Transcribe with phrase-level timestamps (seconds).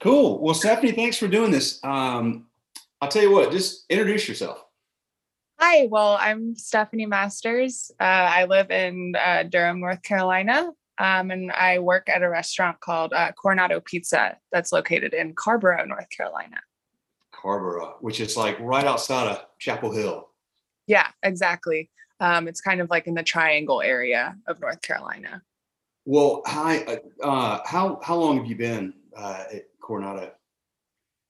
[0.00, 0.40] Cool.
[0.40, 1.82] Well, Stephanie, thanks for doing this.
[1.82, 2.46] Um,
[3.00, 4.64] I'll tell you what, just introduce yourself.
[5.58, 7.90] Hi, well, I'm Stephanie Masters.
[8.00, 12.78] Uh, I live in uh, Durham, North Carolina, um, and I work at a restaurant
[12.80, 16.60] called uh, Coronato Pizza that's located in Carrboro, North Carolina.
[17.32, 20.28] Carrboro, which is like right outside of Chapel Hill.
[20.86, 21.90] Yeah, exactly.
[22.20, 25.42] Um, it's kind of like in the triangle area of North Carolina.
[26.04, 27.00] Well, hi.
[27.22, 30.30] Uh, how how long have you been uh, at Coronato?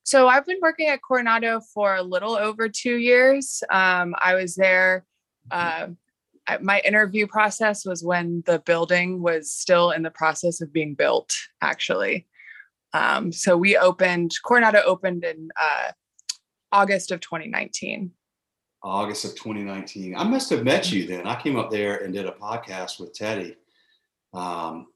[0.04, 3.62] So I've been working at Coronato for a little over two years.
[3.70, 5.04] Um, I was there.
[5.50, 5.88] Uh,
[6.62, 11.34] my interview process was when the building was still in the process of being built,
[11.60, 12.26] actually.
[12.94, 15.92] Um, so we opened, Coronato opened in uh,
[16.72, 18.10] August of 2019.
[18.82, 20.16] August of 2019.
[20.16, 21.26] I must have met you then.
[21.26, 23.56] I came up there and did a podcast with Teddy.
[24.32, 24.86] Um,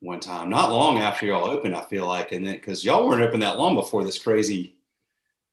[0.00, 3.22] one time, not long after y'all opened, I feel like, and then because y'all weren't
[3.22, 4.76] open that long before this crazy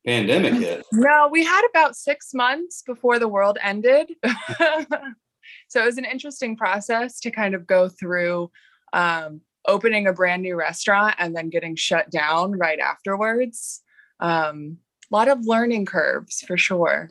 [0.05, 0.85] pandemic mm, hit.
[0.91, 4.11] No, we had about six months before the world ended.
[5.67, 8.51] so it was an interesting process to kind of go through
[8.93, 13.81] um, opening a brand new restaurant and then getting shut down right afterwards.
[14.19, 14.77] Um,
[15.11, 17.09] a lot of learning curves for sure.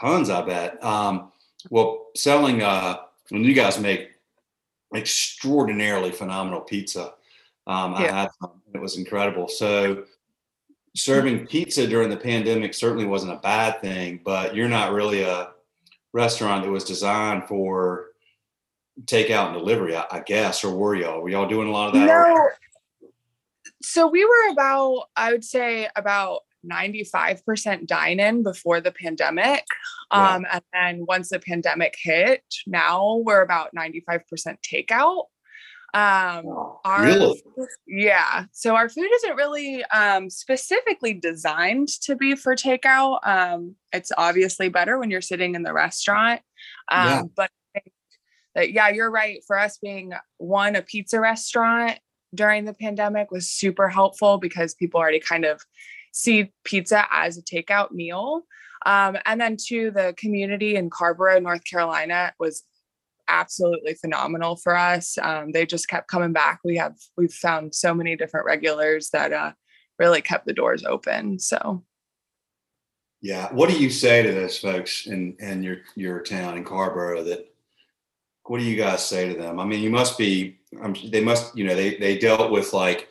[0.00, 0.82] Tons, I bet.
[0.82, 1.32] Um,
[1.70, 4.11] well, selling, uh, when you guys make
[4.94, 7.14] extraordinarily phenomenal pizza.
[7.66, 7.98] Um, yeah.
[7.98, 9.48] I had some, it was incredible.
[9.48, 10.04] So
[10.94, 15.50] serving pizza during the pandemic certainly wasn't a bad thing, but you're not really a
[16.12, 18.08] restaurant that was designed for
[19.04, 21.22] takeout and delivery, I, I guess, or were y'all?
[21.22, 22.06] Were y'all doing a lot of that?
[22.06, 22.48] No.
[23.80, 29.64] So we were about, I would say about 95% dine in before the pandemic.
[30.10, 34.20] Um, and then once the pandemic hit, now we're about 95%
[34.62, 35.24] takeout.
[35.94, 37.42] Um, our, really?
[37.86, 38.44] Yeah.
[38.52, 43.26] So our food isn't really um, specifically designed to be for takeout.
[43.26, 46.40] Um, it's obviously better when you're sitting in the restaurant.
[46.90, 47.22] Um, yeah.
[47.36, 47.50] But
[48.54, 49.42] that, yeah, you're right.
[49.46, 51.98] For us being one, a pizza restaurant
[52.34, 55.62] during the pandemic was super helpful because people already kind of
[56.12, 58.42] see pizza as a takeout meal.
[58.86, 62.64] Um, and then to the community in Carrboro, North Carolina was
[63.28, 65.16] absolutely phenomenal for us.
[65.18, 66.60] Um, they just kept coming back.
[66.64, 69.52] We have we've found so many different regulars that uh,
[69.98, 71.38] really kept the doors open.
[71.38, 71.84] So
[73.20, 77.24] yeah, what do you say to those folks in in your your town in Carrboro
[77.24, 77.48] that
[78.44, 79.60] what do you guys say to them?
[79.60, 83.08] I mean, you must be um, they must you know they they dealt with like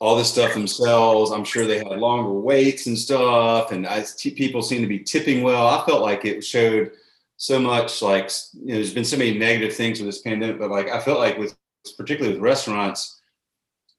[0.00, 1.30] all this stuff themselves.
[1.30, 4.98] I'm sure they had longer waits and stuff, and I, t- people seem to be
[4.98, 5.66] tipping well.
[5.66, 6.92] I felt like it showed
[7.36, 10.70] so much like you know, there's been so many negative things with this pandemic, but
[10.70, 11.56] like I felt like with
[11.96, 13.20] particularly with restaurants,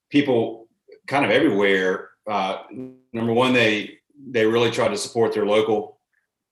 [0.10, 0.68] people
[1.08, 2.12] kind of everywhere.
[2.30, 2.64] Uh,
[3.14, 4.00] number one, they
[4.30, 6.00] they really tried to support their local,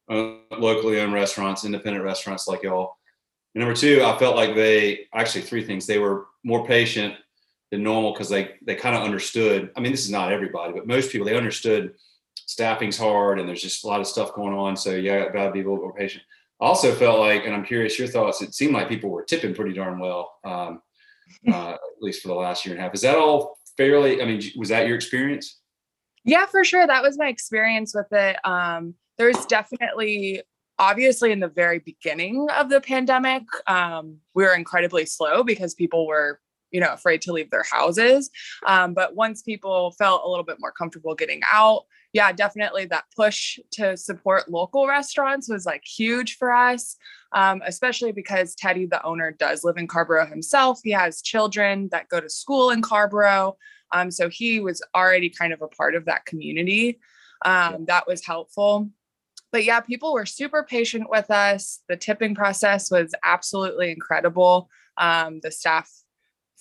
[0.09, 2.97] uh, locally owned restaurants, independent restaurants like y'all.
[3.53, 5.85] And number two, I felt like they actually three things.
[5.85, 7.15] They were more patient
[7.71, 9.71] than normal because they they kind of understood.
[9.75, 11.93] I mean, this is not everybody, but most people they understood
[12.47, 14.77] staffing's hard and there's just a lot of stuff going on.
[14.77, 16.23] So yeah, gotta be a little more patient.
[16.61, 18.41] I also felt like, and I'm curious your thoughts.
[18.41, 20.81] It seemed like people were tipping pretty darn well, um,
[21.51, 22.93] uh, at least for the last year and a half.
[22.93, 24.21] Is that all fairly?
[24.21, 25.59] I mean, was that your experience?
[26.23, 26.87] Yeah, for sure.
[26.87, 28.37] That was my experience with it.
[28.45, 30.41] Um, there's definitely
[30.77, 36.05] obviously in the very beginning of the pandemic um, we were incredibly slow because people
[36.05, 36.41] were
[36.75, 38.29] you know afraid to leave their houses.
[38.65, 43.05] Um, but once people felt a little bit more comfortable getting out yeah definitely that
[43.15, 46.95] push to support local restaurants was like huge for us
[47.33, 50.79] um, especially because teddy the owner does live in carrboro himself.
[50.83, 53.57] He has children that go to school in carrboro
[53.91, 56.99] um, so he was already kind of a part of that community.
[57.45, 58.89] Um, that was helpful.
[59.51, 61.81] But yeah, people were super patient with us.
[61.87, 64.69] The tipping process was absolutely incredible.
[64.97, 65.89] Um, the staff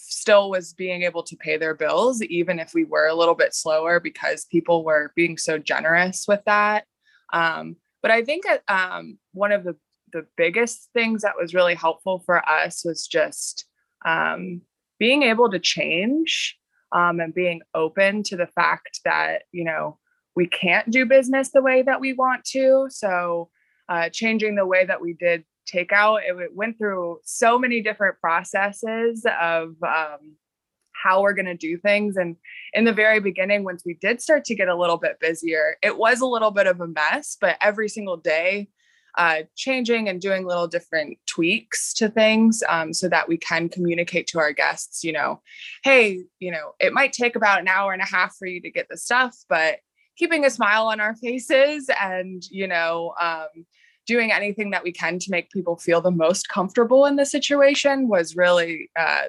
[0.08, 3.54] still was being able to pay their bills, even if we were a little bit
[3.54, 6.84] slower because people were being so generous with that.
[7.32, 9.76] Um, but I think um, one of the,
[10.12, 13.66] the biggest things that was really helpful for us was just
[14.04, 14.60] um,
[14.98, 16.56] being able to change
[16.92, 19.98] um, and being open to the fact that, you know,
[20.36, 22.86] we can't do business the way that we want to.
[22.90, 23.50] So,
[23.88, 25.44] uh, changing the way that we did
[25.74, 26.20] takeout.
[26.26, 30.36] It went through so many different processes of um,
[30.92, 32.16] how we're going to do things.
[32.16, 32.36] And
[32.72, 35.98] in the very beginning, once we did start to get a little bit busier, it
[35.98, 38.68] was a little bit of a mess, but every single day,
[39.16, 44.26] uh, changing and doing little different tweaks to things um, so that we can communicate
[44.26, 45.40] to our guests, you know,
[45.84, 48.70] hey, you know, it might take about an hour and a half for you to
[48.70, 49.78] get the stuff, but
[50.16, 53.66] keeping a smile on our faces and, you know, um,
[54.06, 58.08] doing anything that we can to make people feel the most comfortable in the situation
[58.08, 59.24] was really uh,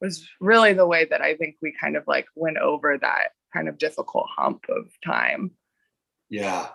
[0.00, 3.68] was really the way that I think we kind of like went over that kind
[3.68, 5.52] of difficult hump of time.
[6.28, 6.68] Yeah,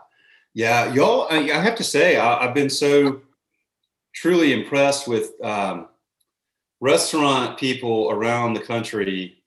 [0.53, 1.27] yeah, y'all.
[1.29, 3.21] I have to say, I, have been so
[4.13, 5.87] truly impressed with um,
[6.81, 9.43] restaurant people around the country.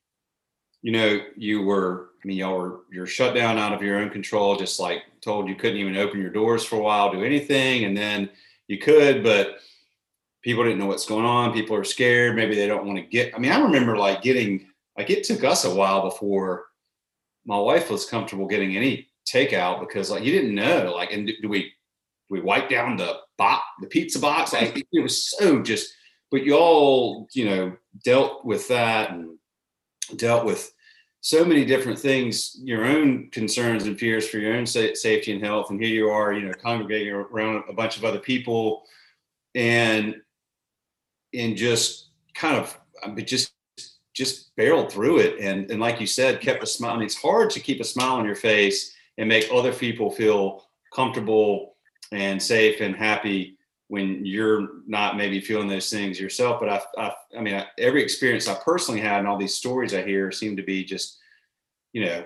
[0.83, 2.12] You know, you were.
[2.23, 4.57] I mean, y'all were you're shut down out of your own control.
[4.57, 7.97] Just like told you couldn't even open your doors for a while, do anything, and
[7.97, 8.31] then
[8.69, 9.59] you could, but
[10.43, 11.53] people didn't know what's going on.
[11.53, 12.37] People are scared.
[12.37, 13.35] Maybe they don't want to get.
[13.35, 16.67] I mean, I remember like getting like it took us a while before
[17.45, 21.49] my wife was comfortable getting any takeout because like you didn't know like and do
[21.49, 21.69] we do
[22.29, 25.93] we wipe down the box the pizza box like it was so just
[26.31, 29.39] but y'all you know dealt with that and
[30.17, 30.73] dealt with
[31.23, 35.43] so many different things your own concerns and fears for your own sa- safety and
[35.43, 38.83] health and here you are you know congregating around a bunch of other people
[39.55, 40.17] and
[41.33, 42.77] and just kind of
[43.25, 43.53] just
[44.13, 47.15] just barreled through it and and like you said kept a smile I mean, it's
[47.15, 51.77] hard to keep a smile on your face and make other people feel comfortable
[52.11, 53.57] and safe and happy
[53.93, 58.03] when you're not maybe feeling those things yourself but i i, I mean I, every
[58.03, 61.19] experience i personally had and all these stories i hear seem to be just
[61.93, 62.25] you know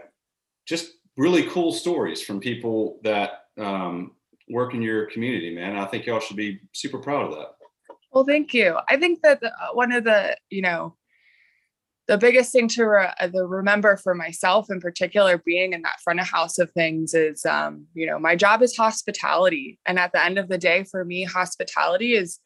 [0.65, 4.13] just really cool stories from people that um,
[4.49, 7.57] work in your community man i think y'all should be super proud of that
[8.13, 8.79] well, thank you.
[8.89, 10.97] I think that uh, one of the, you know,
[12.09, 16.01] the biggest thing to re- uh, the remember for myself in particular being in that
[16.03, 19.79] front of house of things is um, you know my job is hospitality.
[19.87, 22.39] And at the end of the day for me hospitality is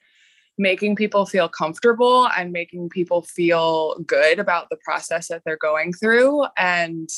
[0.58, 5.92] making people feel comfortable and making people feel good about the process that they're going
[5.92, 6.44] through.
[6.56, 7.08] And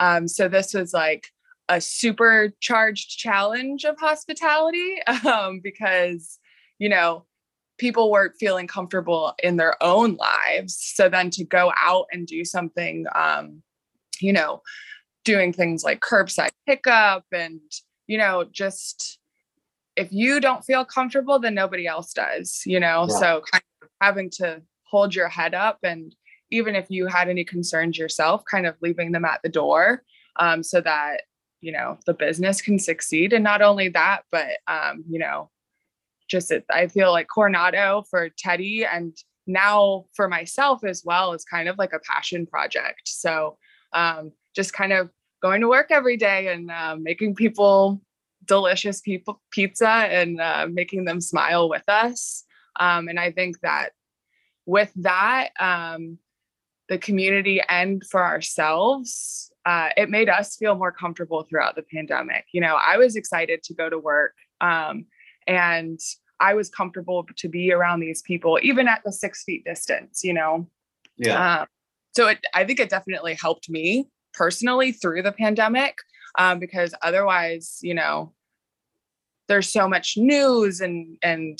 [0.00, 1.28] um, so this was like
[1.68, 6.38] a supercharged challenge of hospitality um, because
[6.78, 7.24] you know
[7.78, 10.76] people weren't feeling comfortable in their own lives.
[10.94, 13.62] So then to go out and do something, um,
[14.20, 14.62] you know,
[15.24, 17.60] doing things like curbside pickup and,
[18.06, 19.18] you know, just
[19.96, 23.06] if you don't feel comfortable, then nobody else does, you know?
[23.08, 23.18] Yeah.
[23.18, 26.14] So kind of having to hold your head up and
[26.50, 30.02] even if you had any concerns yourself, kind of leaving them at the door
[30.36, 31.22] um, so that,
[31.60, 33.32] you know, the business can succeed.
[33.32, 35.50] And not only that, but, um, you know,
[36.28, 41.68] just I feel like Coronato for Teddy and now for myself as well is kind
[41.68, 43.02] of like a passion project.
[43.04, 43.58] So
[43.92, 45.10] um, just kind of
[45.42, 48.00] going to work every day and uh, making people
[48.44, 52.44] delicious people pizza and uh, making them smile with us.
[52.78, 53.90] Um, and I think that
[54.66, 56.18] with that, um,
[56.88, 62.44] the community and for ourselves, uh, it made us feel more comfortable throughout the pandemic.
[62.52, 64.34] You know, I was excited to go to work.
[64.60, 65.06] Um,
[65.46, 66.00] and
[66.40, 70.34] I was comfortable to be around these people, even at the six feet distance, you
[70.34, 70.68] know?
[71.16, 71.60] Yeah.
[71.60, 71.66] Um,
[72.14, 75.96] so it, I think it definitely helped me personally through the pandemic
[76.38, 78.32] um, because otherwise, you know,
[79.48, 81.58] there's so much news and, and,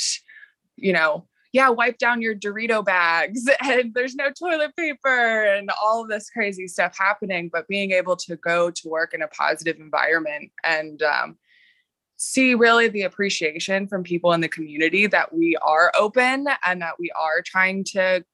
[0.76, 6.02] you know, yeah, wipe down your Dorito bags and there's no toilet paper and all
[6.02, 7.48] of this crazy stuff happening.
[7.50, 11.38] But being able to go to work in a positive environment and um,
[12.16, 16.98] see really the appreciation from people in the community that we are open and that
[16.98, 18.24] we are trying to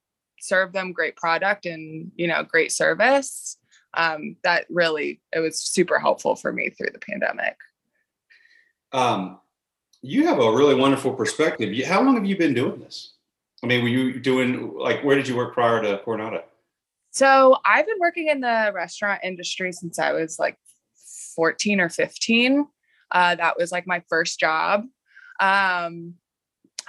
[0.40, 3.56] serve them great product and you know great service.
[3.94, 7.56] Um, that really it was super helpful for me through the pandemic.
[8.92, 9.40] Um,
[10.00, 11.76] you have a really wonderful perspective.
[11.86, 13.14] How long have you been doing this?
[13.62, 16.42] I mean were you doing like where did you work prior to coronato?
[17.10, 20.56] So i've been working in the restaurant industry since i was like
[21.36, 22.66] 14 or 15
[23.12, 24.84] uh, that was like my first job.
[25.40, 26.14] Um,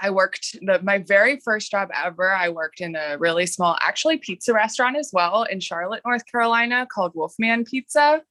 [0.01, 2.33] I worked the my very first job ever.
[2.33, 6.87] I worked in a really small, actually pizza restaurant as well in Charlotte, North Carolina,
[6.91, 8.21] called Wolfman Pizza.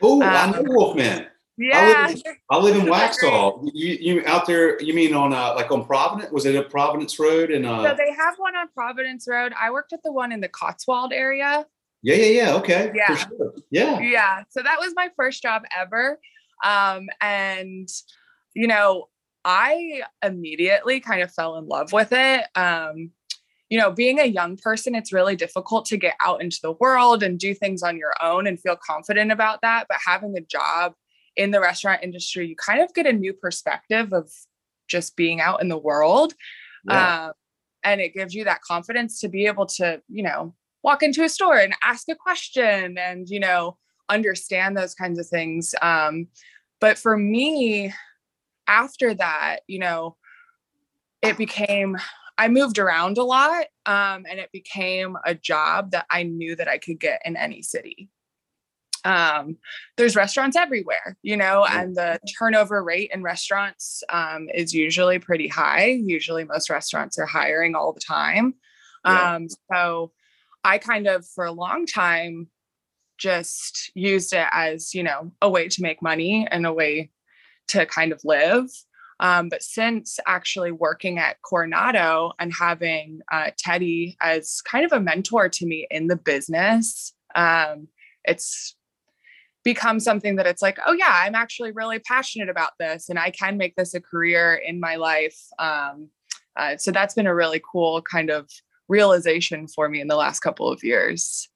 [0.00, 1.26] Oh, um, I know Wolfman.
[1.58, 3.70] Yeah, I live, in, I live in Waxhaw.
[3.74, 4.82] You, you out there?
[4.82, 6.32] You mean on uh, like on Providence?
[6.32, 7.50] Was it a Providence Road?
[7.50, 9.52] And uh, so they have one on Providence Road.
[9.60, 11.66] I worked at the one in the Cotswold area.
[12.02, 12.54] Yeah, yeah, yeah.
[12.54, 12.90] Okay.
[12.94, 13.14] Yeah.
[13.14, 13.54] Sure.
[13.70, 14.00] Yeah.
[14.00, 14.44] Yeah.
[14.50, 16.18] So that was my first job ever.
[16.62, 17.88] Um, and,
[18.54, 19.08] you know,
[19.44, 22.44] I immediately kind of fell in love with it.
[22.54, 23.10] Um,
[23.68, 27.22] you know, being a young person, it's really difficult to get out into the world
[27.22, 29.86] and do things on your own and feel confident about that.
[29.88, 30.92] But having a job
[31.36, 34.30] in the restaurant industry, you kind of get a new perspective of
[34.88, 36.34] just being out in the world.
[36.86, 37.28] Yeah.
[37.28, 37.32] Uh,
[37.82, 40.54] and it gives you that confidence to be able to, you know,
[40.84, 43.78] walk into a store and ask a question and, you know,
[44.08, 45.74] understand those kinds of things.
[45.80, 46.28] Um,
[46.80, 47.92] but for me,
[48.66, 50.16] after that, you know,
[51.22, 51.96] it became
[52.38, 56.66] I moved around a lot um, and it became a job that I knew that
[56.66, 58.08] I could get in any city.
[59.04, 59.58] Um,
[59.96, 65.48] there's restaurants everywhere, you know, and the turnover rate in restaurants um, is usually pretty
[65.48, 65.86] high.
[65.86, 68.54] Usually, most restaurants are hiring all the time.
[69.04, 69.34] Yeah.
[69.34, 70.12] Um, so,
[70.64, 72.46] I kind of, for a long time,
[73.22, 77.10] just used it as, you know, a way to make money and a way
[77.68, 78.66] to kind of live.
[79.20, 85.00] Um, but since actually working at Coronato and having uh, Teddy as kind of a
[85.00, 87.86] mentor to me in the business, um,
[88.24, 88.76] it's
[89.64, 93.30] become something that it's like, oh yeah, I'm actually really passionate about this, and I
[93.30, 95.38] can make this a career in my life.
[95.58, 96.08] Um,
[96.56, 98.50] uh, so that's been a really cool kind of
[98.88, 101.48] realization for me in the last couple of years.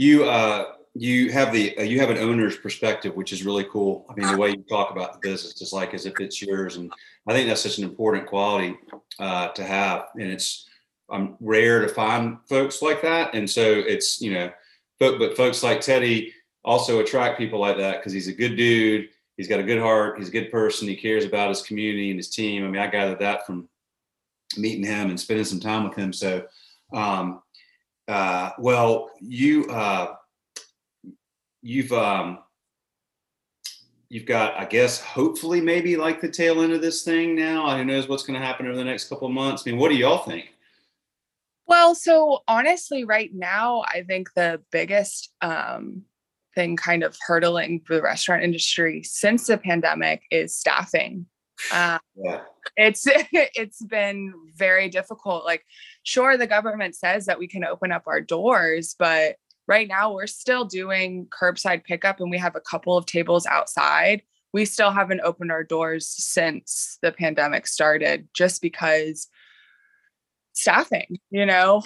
[0.00, 0.64] You uh,
[0.94, 4.06] you have the uh, you have an owner's perspective, which is really cool.
[4.08, 6.76] I mean, the way you talk about the business is like as if it's yours,
[6.76, 6.90] and
[7.28, 8.78] I think that's such an important quality
[9.18, 10.06] uh, to have.
[10.14, 10.66] And it's
[11.10, 14.50] I'm rare to find folks like that, and so it's you know,
[14.98, 16.32] but but folks like Teddy
[16.64, 19.10] also attract people like that because he's a good dude.
[19.36, 20.18] He's got a good heart.
[20.18, 20.88] He's a good person.
[20.88, 22.64] He cares about his community and his team.
[22.64, 23.68] I mean, I gathered that from
[24.56, 26.14] meeting him and spending some time with him.
[26.14, 26.46] So,
[26.94, 27.42] um,
[28.10, 29.66] uh, well, you.
[29.66, 30.14] Uh,
[31.62, 32.38] you've um
[34.08, 37.84] you've got i guess hopefully maybe like the tail end of this thing now who
[37.84, 39.96] knows what's going to happen over the next couple of months i mean what do
[39.96, 40.54] y'all think
[41.66, 46.02] well so honestly right now i think the biggest um
[46.54, 51.26] thing kind of hurdling the restaurant industry since the pandemic is staffing
[51.72, 52.40] uh, yeah.
[52.80, 55.44] It's it's been very difficult.
[55.44, 55.64] Like
[56.02, 59.36] sure the government says that we can open up our doors but
[59.68, 64.22] right now we're still doing curbside pickup and we have a couple of tables outside.
[64.52, 69.28] We still haven't opened our doors since the pandemic started just because
[70.52, 71.82] staffing you know?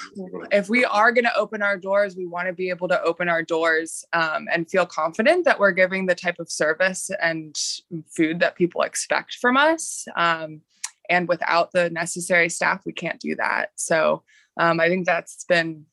[0.50, 3.28] If we are going to open our doors we want to be able to open
[3.28, 7.54] our doors um, and feel confident that we're giving the type of service and
[8.16, 10.06] food that people expect from us.
[10.16, 10.62] Um,
[11.08, 14.22] and without the necessary staff we can't do that so
[14.58, 15.84] um, i think that's been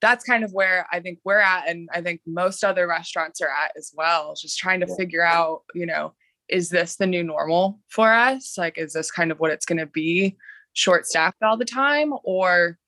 [0.00, 1.68] that's kind of where I think we're at.
[1.68, 4.96] And I think most other restaurants are at as well, just trying to yeah.
[4.96, 6.14] figure out, you know,
[6.48, 8.56] is this the new normal for us?
[8.58, 10.36] Like, is this kind of what it's going to be
[10.72, 12.12] short staffed all the time?
[12.24, 12.78] Or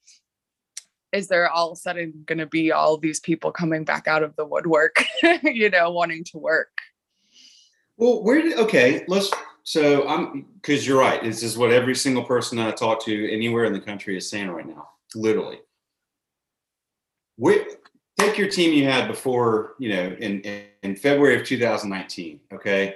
[1.13, 4.23] is there all of a sudden going to be all these people coming back out
[4.23, 5.05] of the woodwork,
[5.43, 6.71] you know, wanting to work?
[7.99, 9.31] Well, where did, okay, let's,
[9.65, 11.23] so I'm, because you're right.
[11.23, 14.51] This is what every single person I talk to anywhere in the country is saying
[14.51, 15.59] right now, literally
[18.33, 22.41] take your team you had before, you know, in, in, in February of 2019.
[22.53, 22.95] Okay.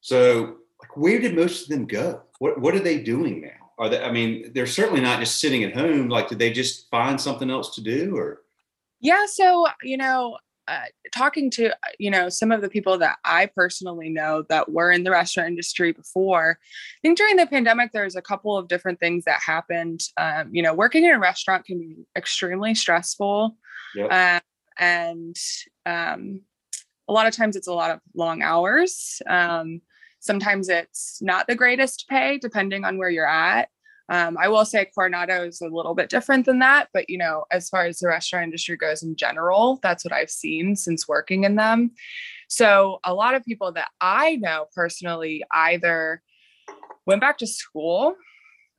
[0.00, 2.22] So like, where did most of them go?
[2.38, 3.70] What, what are they doing now?
[3.78, 6.08] Are they, I mean, they're certainly not just sitting at home.
[6.08, 8.42] Like, did they just find something else to do or?
[9.00, 9.26] Yeah.
[9.26, 10.38] So, you know,
[10.68, 14.90] uh, talking to you know some of the people that I personally know that were
[14.90, 19.00] in the restaurant industry before, I think during the pandemic there's a couple of different
[19.00, 20.00] things that happened.
[20.16, 23.56] Um, you know, working in a restaurant can be extremely stressful,
[23.96, 24.12] yep.
[24.12, 24.40] uh,
[24.78, 25.36] and
[25.84, 26.42] um,
[27.08, 29.20] a lot of times it's a lot of long hours.
[29.26, 29.80] Um,
[30.20, 33.68] sometimes it's not the greatest pay, depending on where you're at.
[34.08, 37.44] Um, I will say Coronato is a little bit different than that, but you know,
[37.50, 41.44] as far as the restaurant industry goes in general, that's what I've seen since working
[41.44, 41.92] in them.
[42.48, 46.22] So a lot of people that I know personally either
[47.06, 48.14] went back to school.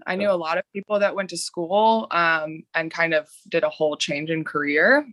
[0.06, 3.64] I knew a lot of people that went to school um, and kind of did
[3.64, 5.08] a whole change in career.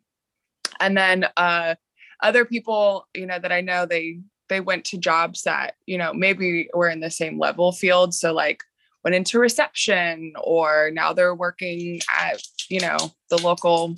[0.80, 1.76] And then uh,
[2.22, 6.12] other people, you know, that I know they they went to jobs that you know
[6.12, 8.12] maybe were in the same level field.
[8.12, 8.62] So like
[9.04, 12.98] went into reception or now they're working at you know
[13.30, 13.94] the local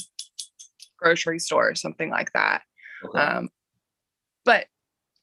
[0.98, 2.62] grocery store or something like that.
[3.04, 3.18] Okay.
[3.18, 3.48] um,
[4.44, 4.66] but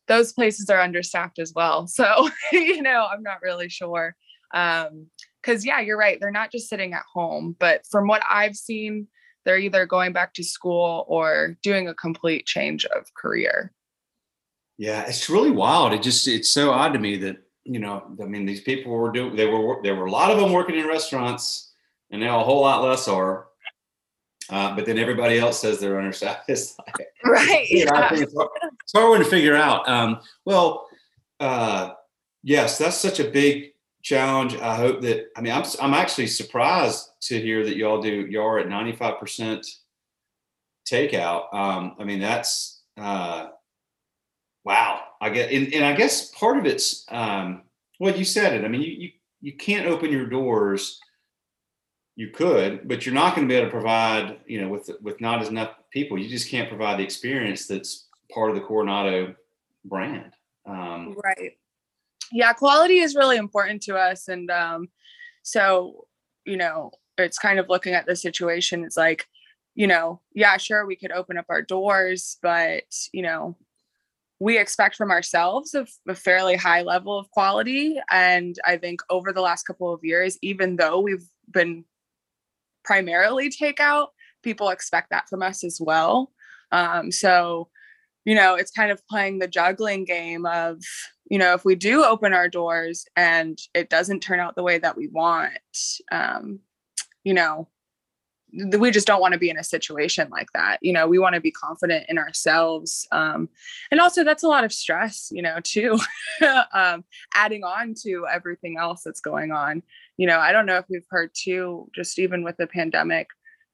[0.08, 4.16] those places are understaffed as well so you know i'm not really sure.
[4.54, 5.08] Um
[5.42, 9.08] because yeah you're right they're not just sitting at home but from what i've seen
[9.46, 13.72] they're either going back to school or doing a complete change of career.
[14.78, 17.38] Yeah it's really wild it just it's so odd to me that
[17.70, 20.40] you know, I mean, these people were doing, they were, there were a lot of
[20.40, 21.72] them working in restaurants
[22.10, 23.48] and now a whole lot less are.
[24.50, 26.50] Uh, but then everybody else says they're understaffed.
[26.50, 27.66] Like, right.
[27.70, 28.10] yeah.
[28.14, 28.50] it's, hard,
[28.84, 29.88] it's hard to figure out.
[29.88, 30.88] Um, well,
[31.40, 31.92] uh,
[32.42, 34.56] yes, that's such a big challenge.
[34.56, 38.48] I hope that I mean I'm I'm actually surprised to hear that y'all do y'all
[38.48, 39.68] are at 95%
[40.90, 41.54] takeout.
[41.54, 43.50] Um, I mean that's uh,
[44.64, 45.02] wow.
[45.22, 47.64] I guess, and, and I guess part of it's um,
[48.00, 48.66] well you said it.
[48.66, 49.10] I mean you you
[49.42, 51.00] you can't open your doors.
[52.16, 55.22] You could, but you're not going to be able to provide, you know, with with
[55.22, 56.18] not as enough people.
[56.18, 59.36] You just can't provide the experience that's part of the Coronato
[59.86, 60.34] brand.
[60.66, 61.54] Um, right
[62.32, 64.88] yeah quality is really important to us and um
[65.44, 66.06] so
[66.46, 69.26] you know it's kind of looking at the situation it's like
[69.76, 73.56] you know yeah sure we could open up our doors but you know
[74.40, 78.00] we expect from ourselves a, a fairly high level of quality.
[78.10, 81.86] And i think over the last couple of years even though we've been
[82.84, 84.08] primarily takeout
[84.42, 86.32] people expect that from us as well.
[86.72, 87.70] Um, so
[88.26, 90.82] you know it's kind of playing the juggling game of
[91.30, 94.80] you know, if we do open our doors and it doesn't turn out the way
[94.80, 95.54] that we want,
[96.12, 96.60] um,
[97.24, 97.68] you know,
[98.54, 100.80] we just don't want to be in a situation like that.
[100.82, 103.08] You know, we want to be confident in ourselves.
[103.12, 103.50] Um,
[103.92, 106.00] and also that's a lot of stress, you know, too,
[106.74, 107.04] um,
[107.36, 109.84] adding on to everything else that's going on.
[110.18, 113.28] You know, I don't know if we've heard too, just even with the pandemic,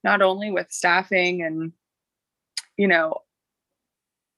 [0.04, 1.72] not only with staffing and,
[2.78, 3.22] you know,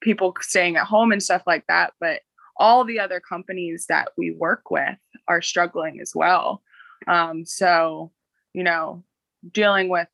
[0.01, 2.22] people staying at home and stuff like that, but
[2.58, 6.62] all the other companies that we work with are struggling as well.
[7.08, 8.12] Um, so,
[8.53, 9.03] you know,
[9.51, 10.08] dealing with,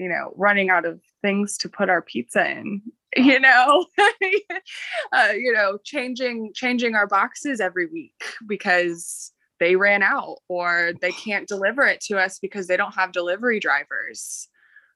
[0.00, 2.82] you know, running out of things to put our pizza in,
[3.16, 3.86] you know,
[5.12, 11.12] uh, you know, changing changing our boxes every week because they ran out or they
[11.24, 14.48] can't deliver it to us because they don't have delivery drivers.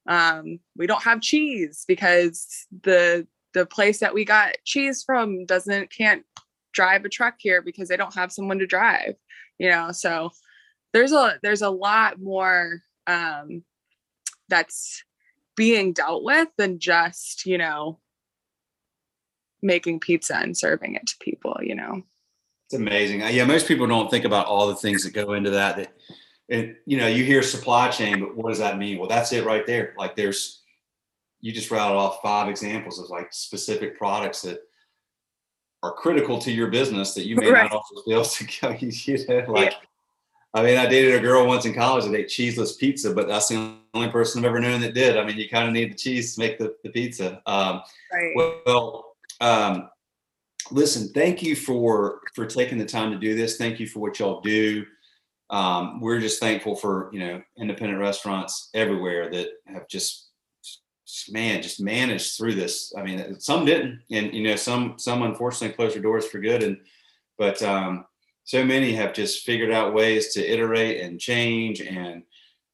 [0.06, 5.92] Um, we don't have cheese because the the place that we got cheese from doesn't
[5.92, 6.24] can't
[6.72, 9.14] drive a truck here because they don't have someone to drive
[9.58, 9.92] you know?
[9.92, 10.30] So
[10.92, 13.62] there's a there's a lot more um
[14.48, 15.04] that's
[15.56, 17.98] being dealt with than just you know
[19.62, 22.02] making pizza and serving it to people you know
[22.66, 25.50] it's amazing uh, yeah most people don't think about all the things that go into
[25.50, 25.92] that that
[26.50, 29.44] and you know you hear supply chain but what does that mean well that's it
[29.44, 30.62] right there like there's
[31.40, 34.60] you just rattled off five examples of like specific products that
[35.84, 37.64] are critical to your business that you may right.
[37.64, 38.70] not also be able to go.
[38.80, 39.78] You know, like, yeah.
[40.54, 43.48] I mean, I dated a girl once in college that ate cheeseless pizza, but that's
[43.48, 45.16] the only person I've ever known that did.
[45.16, 47.42] I mean, you kind of need the cheese to make the, the pizza.
[47.46, 48.32] Um, right.
[48.64, 49.90] Well, um,
[50.70, 53.56] listen, thank you for for taking the time to do this.
[53.56, 54.86] Thank you for what y'all do.
[55.50, 60.28] Um, we're just thankful for you know independent restaurants everywhere that have just
[61.30, 65.74] man just managed through this i mean some didn't and you know some some unfortunately
[65.74, 66.78] closed their doors for good and
[67.38, 68.04] but um
[68.44, 72.22] so many have just figured out ways to iterate and change and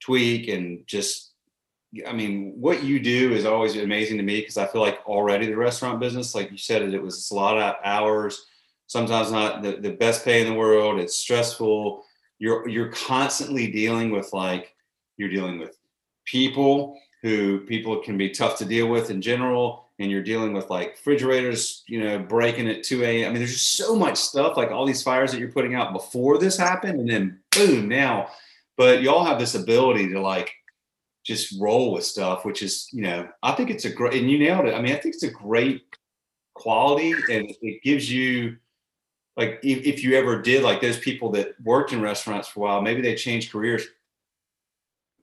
[0.01, 1.33] tweak and just
[2.07, 5.47] i mean what you do is always amazing to me because i feel like already
[5.47, 8.47] the restaurant business like you said it, was a lot of hours
[8.91, 12.05] sometimes not the, the best pay in the world it's stressful.
[12.41, 14.75] You're you're constantly dealing with like
[15.17, 15.77] you're dealing with
[16.25, 20.71] people who people can be tough to deal with in general and you're dealing with
[20.71, 23.27] like refrigerators, you know, breaking at 2 a.m.
[23.27, 25.93] I mean, there's just so much stuff, like all these fires that you're putting out
[25.93, 28.31] before this happened, and then boom, now.
[28.79, 30.51] But y'all have this ability to like
[31.23, 34.39] just roll with stuff, which is, you know, I think it's a great, and you
[34.39, 34.75] nailed it.
[34.75, 35.83] I mean, I think it's a great
[36.55, 38.57] quality, and it gives you,
[39.37, 42.63] like, if, if you ever did, like, those people that worked in restaurants for a
[42.63, 43.87] while, maybe they changed careers.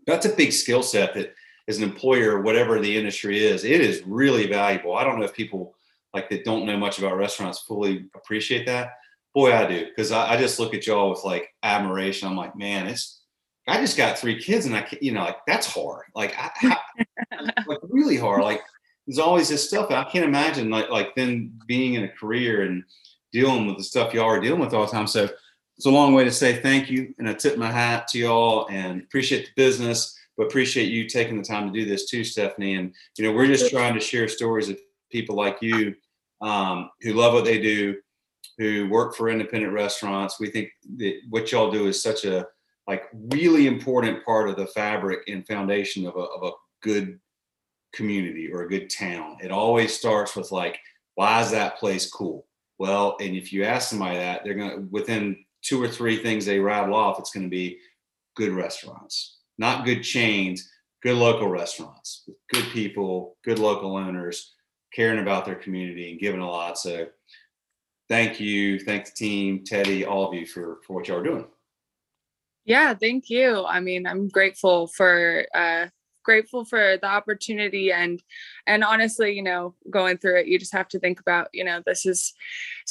[0.05, 1.33] That's a big skill set that
[1.67, 4.95] as an employer, whatever the industry is, it is really valuable.
[4.95, 5.75] I don't know if people
[6.13, 8.97] like that don't know much about restaurants fully appreciate that.
[9.33, 12.27] Boy, I do because I, I, just look at y'all with like admiration.
[12.27, 13.21] I'm like, man, it's
[13.67, 16.05] I just got three kids and I, you know, like that's hard.
[16.15, 16.77] Like, I,
[17.31, 18.41] I, like really hard.
[18.41, 18.61] Like
[19.05, 19.91] there's always this stuff.
[19.91, 22.83] I can't imagine like like then being in a career and
[23.31, 25.07] dealing with the stuff y'all are dealing with all the time.
[25.07, 25.29] So
[25.75, 28.67] it's a long way to say thank you and I tip my hat to y'all
[28.71, 32.75] and appreciate the business but appreciate you taking the time to do this too, Stephanie.
[32.75, 34.79] And you know, we're just trying to share stories of
[35.11, 35.95] people like you
[36.41, 37.95] um, who love what they do,
[38.59, 40.39] who work for independent restaurants.
[40.39, 42.47] We think that what y'all do is such a
[42.85, 47.19] like really important part of the fabric and foundation of a, of a good
[47.93, 49.37] community or a good town.
[49.41, 50.79] It always starts with like,
[51.15, 52.45] why is that place cool?
[52.77, 56.59] Well, and if you ask somebody that, they're gonna within two or three things they
[56.59, 57.79] rattle off, it's gonna be
[58.35, 60.69] good restaurants not good chains,
[61.03, 64.53] good local restaurants good people, good local owners,
[64.93, 66.77] caring about their community and giving a lot.
[66.77, 67.07] So
[68.09, 68.79] thank you.
[68.79, 71.45] Thank the team, Teddy, all of you for, for what y'all are doing.
[72.65, 73.65] Yeah, thank you.
[73.65, 75.87] I mean, I'm grateful for uh
[76.27, 78.21] grateful for the opportunity and
[78.67, 81.81] and honestly, you know, going through it, you just have to think about, you know,
[81.85, 82.33] this is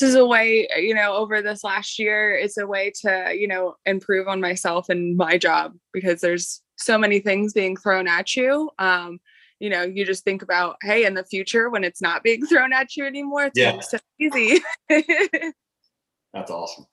[0.01, 3.47] this is a way, you know, over this last year, it's a way to, you
[3.47, 8.35] know, improve on myself and my job because there's so many things being thrown at
[8.37, 8.71] you.
[8.79, 9.21] Um,
[9.61, 12.73] you know, you just think about, hey, in the future when it's not being thrown
[12.73, 13.81] at you anymore, it's Yeah.
[13.81, 14.61] so easy.
[14.89, 16.87] That's awesome.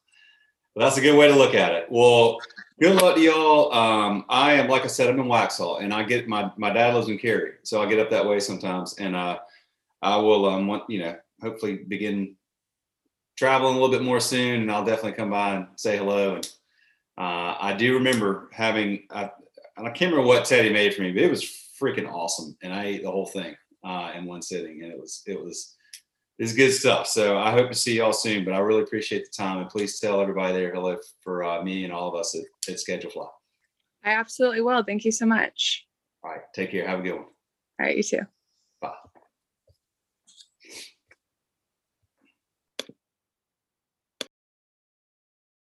[0.76, 1.86] Well, that's a good way to look at it.
[1.90, 2.40] Well,
[2.82, 3.72] good luck to y'all.
[3.74, 6.96] Um, I am, like I said, I'm in Waxhaw, and I get my my dad
[6.96, 9.38] lives in Cary, so I get up that way sometimes, and uh,
[10.02, 12.36] I will um, want you know, hopefully begin
[13.38, 16.36] traveling a little bit more soon, and I'll definitely come by and say hello.
[16.36, 16.46] And
[17.18, 19.30] uh, I do remember having, I,
[19.78, 21.44] I can't remember what Teddy made for me, but it was
[21.80, 25.22] freaking awesome, and I ate the whole thing uh, in one sitting, and it was
[25.28, 25.76] it was
[26.40, 27.08] it's good stuff.
[27.08, 28.44] So I hope to see y'all soon.
[28.46, 31.84] But I really appreciate the time, and please tell everybody there hello for uh, me
[31.84, 33.28] and all of us at, at ScheduleFly.
[34.04, 34.84] I absolutely will.
[34.84, 35.86] Thank you so much.
[36.24, 36.88] All right, take care.
[36.88, 37.24] Have a good one.
[37.24, 38.22] All right, you too.